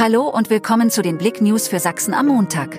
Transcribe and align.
Hallo 0.00 0.28
und 0.28 0.48
willkommen 0.48 0.90
zu 0.90 1.02
den 1.02 1.18
Blick 1.18 1.40
News 1.40 1.66
für 1.66 1.80
Sachsen 1.80 2.14
am 2.14 2.28
Montag. 2.28 2.78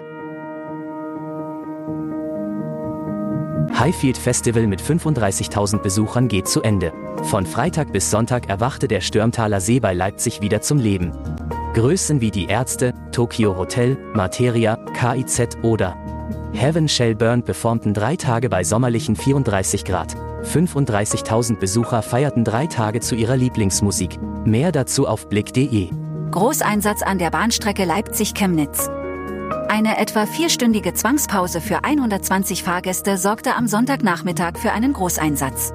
Highfield 3.77 4.17
Festival 4.17 4.67
mit 4.67 4.81
35.000 4.81 5.79
Besuchern 5.79 6.29
geht 6.29 6.47
zu 6.47 6.61
Ende. 6.61 6.93
Von 7.23 7.45
Freitag 7.45 7.91
bis 7.91 8.09
Sonntag 8.09 8.47
erwachte 8.47 8.87
der 8.87 9.01
Stürmtaler 9.01 9.59
See 9.59 9.81
bei 9.81 9.93
Leipzig 9.93 10.39
wieder 10.39 10.61
zum 10.61 10.79
Leben. 10.79 11.11
Größen 11.73 12.21
wie 12.21 12.31
die 12.31 12.45
Ärzte, 12.45 12.93
Tokyo 13.11 13.57
Hotel, 13.57 13.97
Materia, 14.13 14.77
KIZ 14.93 15.57
oder 15.61 15.97
Heaven 16.53 16.87
Shell 16.87 17.15
Burn 17.15 17.43
performten 17.43 17.93
drei 17.93 18.15
Tage 18.15 18.47
bei 18.47 18.63
sommerlichen 18.63 19.17
34 19.17 19.83
Grad. 19.83 20.15
35.000 20.45 21.59
Besucher 21.59 22.01
feierten 22.01 22.45
drei 22.45 22.65
Tage 22.65 23.01
zu 23.01 23.15
ihrer 23.15 23.35
Lieblingsmusik. 23.35 24.17
Mehr 24.45 24.71
dazu 24.71 25.05
auf 25.05 25.27
blick.de. 25.27 25.89
Großeinsatz 26.31 27.01
an 27.01 27.17
der 27.17 27.31
Bahnstrecke 27.31 27.85
Leipzig-Chemnitz. 27.85 28.89
Eine 29.67 29.97
etwa 29.97 30.25
vierstündige 30.25 30.93
Zwangspause 30.93 31.59
für 31.59 31.83
120 31.83 32.63
Fahrgäste 32.63 33.17
sorgte 33.17 33.55
am 33.55 33.67
Sonntagnachmittag 33.67 34.57
für 34.57 34.71
einen 34.71 34.93
Großeinsatz. 34.93 35.73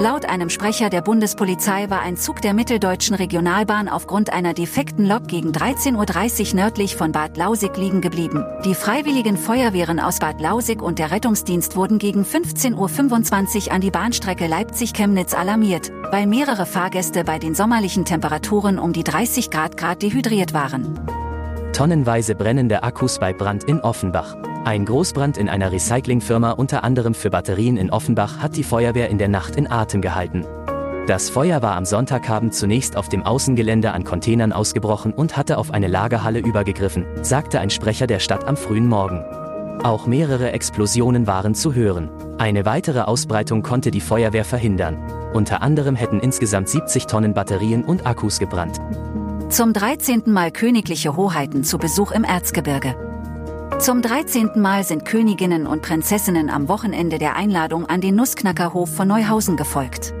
Laut 0.00 0.26
einem 0.26 0.48
Sprecher 0.48 0.90
der 0.90 1.02
Bundespolizei 1.02 1.90
war 1.90 2.02
ein 2.02 2.16
Zug 2.16 2.40
der 2.40 2.54
Mitteldeutschen 2.54 3.16
Regionalbahn 3.16 3.88
aufgrund 3.88 4.32
einer 4.32 4.54
defekten 4.54 5.04
Lok 5.04 5.26
gegen 5.26 5.50
13.30 5.50 6.50
Uhr 6.50 6.54
nördlich 6.54 6.94
von 6.94 7.10
Bad 7.10 7.36
Lausig 7.36 7.76
liegen 7.76 8.00
geblieben. 8.00 8.44
Die 8.64 8.76
freiwilligen 8.76 9.36
Feuerwehren 9.36 9.98
aus 9.98 10.20
Bad 10.20 10.40
Lausig 10.40 10.82
und 10.82 11.00
der 11.00 11.10
Rettungsdienst 11.10 11.74
wurden 11.74 11.98
gegen 11.98 12.22
15.25 12.22 13.66
Uhr 13.66 13.72
an 13.72 13.80
die 13.80 13.90
Bahnstrecke 13.90 14.46
Leipzig-Chemnitz 14.46 15.34
alarmiert, 15.34 15.90
weil 16.12 16.28
mehrere 16.28 16.64
Fahrgäste 16.64 17.24
bei 17.24 17.40
den 17.40 17.56
sommerlichen 17.56 18.04
Temperaturen 18.04 18.78
um 18.78 18.92
die 18.92 19.02
30 19.02 19.50
Grad 19.50 19.76
Grad 19.76 20.02
dehydriert 20.02 20.54
waren. 20.54 20.96
Tonnenweise 21.72 22.34
brennende 22.34 22.82
Akkus 22.82 23.18
bei 23.18 23.32
Brand 23.32 23.64
in 23.64 23.80
Offenbach. 23.80 24.36
Ein 24.64 24.84
Großbrand 24.84 25.36
in 25.38 25.48
einer 25.48 25.70
Recyclingfirma 25.70 26.52
unter 26.52 26.82
anderem 26.82 27.14
für 27.14 27.30
Batterien 27.30 27.76
in 27.76 27.90
Offenbach 27.90 28.38
hat 28.38 28.56
die 28.56 28.64
Feuerwehr 28.64 29.08
in 29.08 29.18
der 29.18 29.28
Nacht 29.28 29.56
in 29.56 29.70
Atem 29.70 30.00
gehalten. 30.00 30.44
Das 31.06 31.30
Feuer 31.30 31.62
war 31.62 31.76
am 31.76 31.84
Sonntagabend 31.84 32.52
zunächst 32.52 32.96
auf 32.96 33.08
dem 33.08 33.22
Außengelände 33.22 33.92
an 33.92 34.04
Containern 34.04 34.52
ausgebrochen 34.52 35.12
und 35.12 35.36
hatte 35.36 35.56
auf 35.56 35.70
eine 35.70 35.88
Lagerhalle 35.88 36.40
übergegriffen, 36.40 37.06
sagte 37.22 37.60
ein 37.60 37.70
Sprecher 37.70 38.06
der 38.06 38.18
Stadt 38.18 38.46
am 38.46 38.56
frühen 38.56 38.88
Morgen. 38.88 39.24
Auch 39.82 40.06
mehrere 40.06 40.50
Explosionen 40.52 41.26
waren 41.26 41.54
zu 41.54 41.74
hören. 41.74 42.10
Eine 42.38 42.66
weitere 42.66 43.02
Ausbreitung 43.02 43.62
konnte 43.62 43.90
die 43.90 44.00
Feuerwehr 44.00 44.44
verhindern. 44.44 44.98
Unter 45.32 45.62
anderem 45.62 45.94
hätten 45.94 46.18
insgesamt 46.18 46.68
70 46.68 47.06
Tonnen 47.06 47.32
Batterien 47.32 47.84
und 47.84 48.06
Akkus 48.06 48.38
gebrannt. 48.38 48.80
Zum 49.50 49.72
13. 49.72 50.24
Mal 50.26 50.50
königliche 50.50 51.16
Hoheiten 51.16 51.64
zu 51.64 51.78
Besuch 51.78 52.12
im 52.12 52.22
Erzgebirge. 52.22 52.94
Zum 53.78 54.02
13. 54.02 54.50
Mal 54.56 54.84
sind 54.84 55.06
Königinnen 55.06 55.66
und 55.66 55.80
Prinzessinnen 55.80 56.50
am 56.50 56.68
Wochenende 56.68 57.18
der 57.18 57.34
Einladung 57.34 57.86
an 57.86 58.02
den 58.02 58.14
Nussknackerhof 58.14 58.94
von 58.94 59.08
Neuhausen 59.08 59.56
gefolgt. 59.56 60.12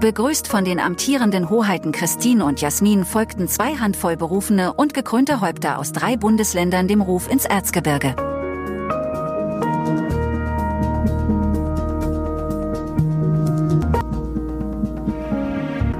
Begrüßt 0.00 0.48
von 0.48 0.64
den 0.64 0.80
amtierenden 0.80 1.50
Hoheiten 1.50 1.92
Christine 1.92 2.44
und 2.44 2.60
Jasmin 2.60 3.04
folgten 3.04 3.46
zwei 3.46 3.76
Handvoll 3.76 4.16
berufene 4.16 4.72
und 4.72 4.92
gekrönte 4.92 5.40
Häupter 5.40 5.78
aus 5.78 5.92
drei 5.92 6.16
Bundesländern 6.16 6.88
dem 6.88 7.00
Ruf 7.00 7.30
ins 7.30 7.44
Erzgebirge. 7.44 8.16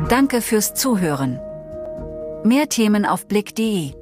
Danke 0.09 0.43
fürs 0.43 0.75
Zuhören. 0.75 1.39
Mehr 2.45 2.69
Themen 2.69 3.05
auf 3.05 3.27
blick.de 3.27 3.98